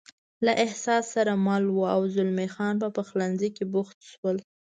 [0.45, 4.37] له احساس سره مل و، او زلمی خان په پخلنځي کې بوخت شول.